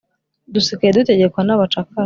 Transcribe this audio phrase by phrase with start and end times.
[0.53, 1.99] Dusigaye dutegekwa n’abacakara,